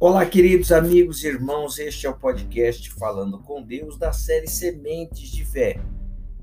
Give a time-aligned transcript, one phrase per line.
[0.00, 5.28] Olá, queridos amigos e irmãos, este é o podcast Falando com Deus da série Sementes
[5.28, 5.80] de Fé.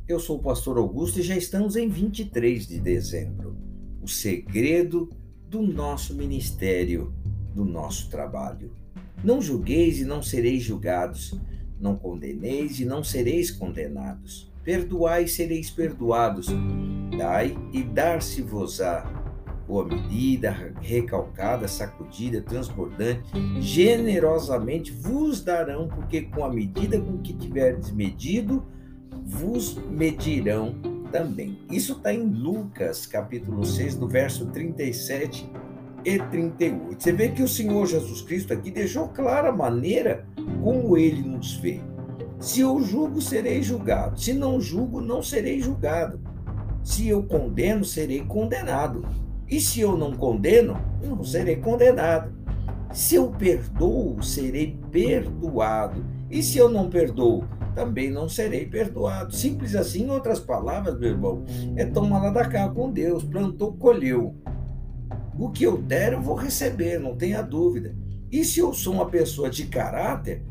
[0.06, 3.56] Eu sou o pastor Augusto e já estamos em 23 de dezembro.
[4.02, 5.10] O segredo
[5.48, 7.14] do nosso ministério,
[7.54, 8.74] do nosso trabalho.
[9.24, 11.40] Não julgueis e não sereis julgados,
[11.80, 14.52] não condeneis e não sereis condenados.
[14.66, 16.48] Perdoai e sereis perdoados.
[17.18, 19.15] Dai e dar-se-vos-á
[19.68, 23.24] boa medida, recalcada, sacudida, transbordante,
[23.60, 28.66] generosamente vos darão, porque com a medida com que tiverdes medido,
[29.24, 30.76] vos medirão
[31.12, 31.58] também.
[31.72, 35.50] Isso está em Lucas, capítulo 6, do verso 37
[36.04, 37.02] e 38.
[37.02, 40.28] Você vê que o Senhor Jesus Cristo aqui deixou clara a maneira
[40.62, 41.82] como ele nos vê.
[42.40, 44.20] Se eu julgo, serei julgado.
[44.20, 46.20] Se não julgo, não serei julgado.
[46.84, 49.04] Se eu condeno, serei condenado.
[49.56, 52.30] E se eu não condeno, não serei condenado.
[52.92, 56.04] Se eu perdoo, serei perdoado.
[56.30, 59.34] E se eu não perdoo, também não serei perdoado.
[59.34, 61.46] Simples assim, em outras palavras, meu irmão,
[61.78, 63.24] é tomar lá da cá com Deus.
[63.24, 64.36] Plantou, colheu.
[65.40, 67.96] O que eu der, eu vou receber, não tenha dúvida.
[68.30, 70.44] E se eu sou uma pessoa de caráter,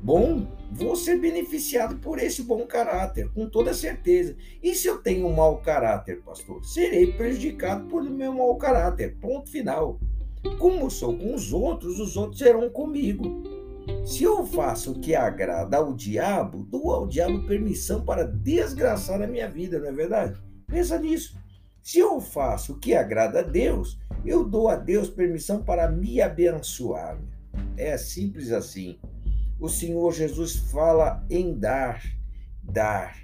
[0.00, 4.36] bom, vou ser beneficiado por esse bom caráter, com toda certeza.
[4.62, 6.64] E se eu tenho um mau caráter, pastor?
[6.64, 9.16] Serei prejudicado por meu mau caráter.
[9.20, 9.98] Ponto final.
[10.58, 13.42] Como sou com os outros, os outros serão comigo.
[14.04, 19.26] Se eu faço o que agrada ao diabo, dou ao diabo permissão para desgraçar a
[19.26, 20.40] minha vida, não é verdade?
[20.66, 21.36] Pensa nisso.
[21.82, 26.20] Se eu faço o que agrada a Deus, eu dou a Deus permissão para me
[26.20, 27.18] abençoar.
[27.76, 28.98] É simples assim
[29.60, 32.02] o Senhor Jesus fala em dar,
[32.62, 33.16] dar.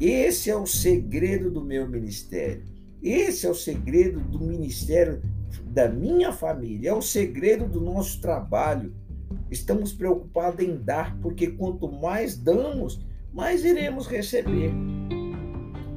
[0.00, 2.64] Esse é o segredo do meu ministério.
[3.02, 5.20] Esse é o segredo do ministério
[5.66, 8.94] da minha família, é o segredo do nosso trabalho.
[9.50, 14.72] Estamos preocupados em dar, porque quanto mais damos, mais iremos receber.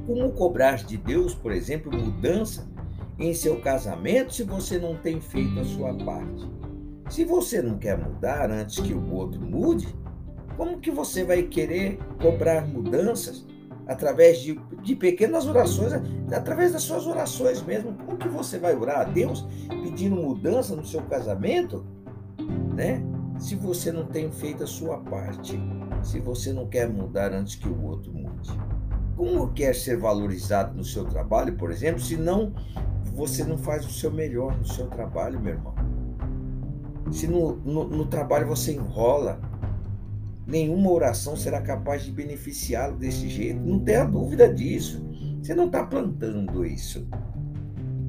[0.08, 2.68] Como cobrar de Deus, por exemplo, mudança
[3.18, 6.55] em seu casamento se você não tem feito a sua parte?
[7.10, 9.88] Se você não quer mudar antes que o outro mude,
[10.58, 13.46] como que você vai querer cobrar mudanças
[13.88, 15.94] através de, de pequenas orações,
[16.32, 17.94] através das suas orações mesmo?
[17.94, 19.46] Como que você vai orar a Deus
[19.84, 21.86] pedindo mudança no seu casamento,
[22.74, 23.04] né?
[23.38, 25.60] Se você não tem feito a sua parte,
[26.02, 28.50] se você não quer mudar antes que o outro mude.
[29.16, 32.54] Como quer ser valorizado no seu trabalho, por exemplo, se não
[33.14, 35.74] você não faz o seu melhor no seu trabalho, meu irmão?
[37.12, 39.40] Se no, no, no trabalho você enrola,
[40.46, 43.60] nenhuma oração será capaz de beneficiá-lo desse jeito.
[43.60, 45.06] Não tenha dúvida disso.
[45.42, 47.08] Você não está plantando isso.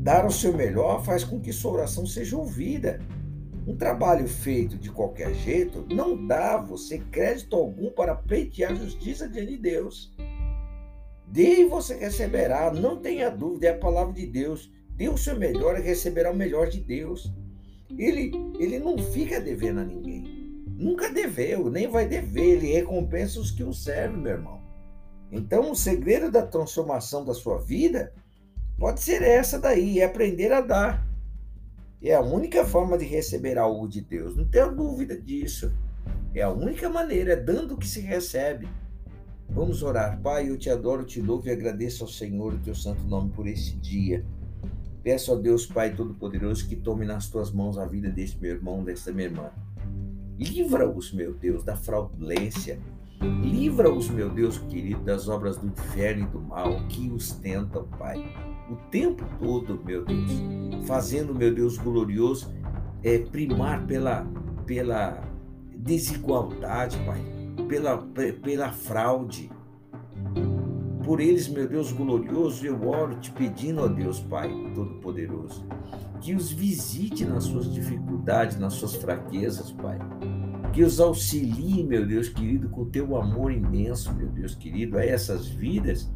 [0.02, 3.00] Dar o seu melhor faz com que sua oração seja ouvida.
[3.66, 9.52] Um trabalho feito de qualquer jeito não dá você crédito algum para pleitear justiça diante
[9.52, 10.14] de Deus.
[11.26, 14.72] Dê e você receberá, não tenha dúvida, é a palavra de Deus.
[14.90, 17.34] Dê o seu melhor e receberá o melhor de Deus.
[17.90, 20.24] Ele, ele não fica devendo a ninguém.
[20.66, 22.56] Nunca deveu, nem vai dever.
[22.56, 24.60] Ele recompensa os que o servem, meu irmão.
[25.30, 28.12] Então, o segredo da transformação da sua vida
[28.78, 31.06] pode ser essa daí, é aprender a dar.
[32.02, 34.36] É a única forma de receber algo de Deus.
[34.36, 35.72] Não tenha dúvida disso.
[36.34, 38.68] É a única maneira, é dando que se recebe.
[39.48, 40.20] Vamos orar.
[40.20, 43.46] Pai, eu te adoro, te louvo e agradeço ao Senhor, o teu santo nome, por
[43.46, 44.24] esse dia.
[45.06, 48.82] Peço a Deus, Pai Todo-Poderoso, que tome nas tuas mãos a vida deste meu irmão,
[48.82, 49.50] desta minha irmã.
[50.36, 52.80] Livra-os, meu Deus, da fraudulência.
[53.40, 58.16] Livra-os, meu Deus querido, das obras do inferno e do mal que os tentam, Pai.
[58.68, 60.28] O tempo todo, meu Deus,
[60.88, 62.52] fazendo, meu Deus glorioso,
[63.04, 64.26] é, primar pela,
[64.66, 65.22] pela
[65.76, 67.20] desigualdade, Pai,
[67.68, 67.98] pela,
[68.42, 69.52] pela fraude,
[71.06, 75.64] por eles, meu Deus glorioso, eu oro te pedindo, ó Deus Pai Todo-Poderoso,
[76.20, 80.00] que os visite nas suas dificuldades, nas suas fraquezas, Pai.
[80.72, 85.06] Que os auxilie, meu Deus querido, com o teu amor imenso, meu Deus querido, a
[85.06, 86.12] essas vidas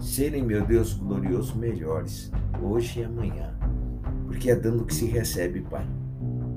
[0.00, 3.56] serem, meu Deus glorioso, melhores, hoje e amanhã.
[4.26, 5.88] Porque é dando que se recebe, Pai.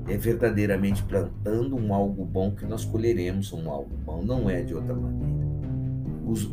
[0.08, 4.74] É verdadeiramente plantando um algo bom que nós colheremos um algo bom, não é de
[4.74, 5.31] outra maneira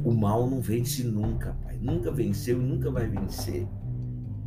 [0.04, 1.78] o mal não vence nunca, Pai.
[1.82, 3.68] Nunca venceu e nunca vai vencer.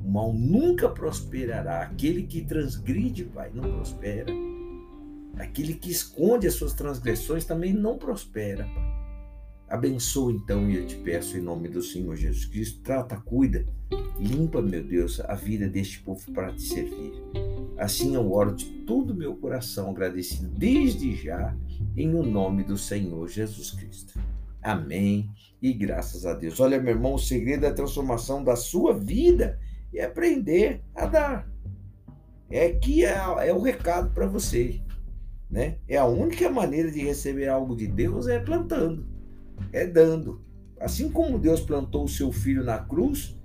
[0.05, 1.83] O mal nunca prosperará.
[1.83, 4.33] Aquele que transgride, Pai, não prospera.
[5.37, 9.03] Aquele que esconde as suas transgressões também não prospera, Pai.
[9.73, 13.65] Abençoa então, e eu te peço, em nome do Senhor Jesus Cristo, trata, cuida,
[14.21, 17.15] limpa, meu Deus, a vida deste povo para te servir.
[17.79, 21.57] Assim eu oro de todo o meu coração, agradecido desde já,
[21.97, 24.21] em o nome do Senhor Jesus Cristo.
[24.63, 25.29] Amém
[25.61, 26.61] e graças a Deus.
[26.61, 29.59] Olha, meu irmão, o segredo da transformação da sua vida
[29.93, 31.49] é aprender a dar.
[32.51, 33.17] É que é,
[33.47, 34.81] é o recado para você.
[35.51, 35.79] Né?
[35.89, 39.07] É a única maneira de receber algo de Deus é plantando,
[39.73, 40.43] é dando.
[40.81, 43.39] Assim como Deus plantou o seu filho na cruz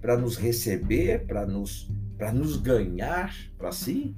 [0.00, 1.88] para nos receber, para nos
[2.18, 4.14] para nos ganhar para si,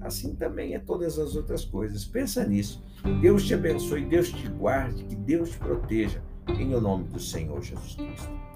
[0.00, 2.04] assim também é todas as outras coisas.
[2.04, 2.82] Pensa nisso.
[3.20, 6.22] Deus te abençoe, Deus te guarde, que Deus te proteja.
[6.48, 8.47] Em o nome do Senhor Jesus Cristo.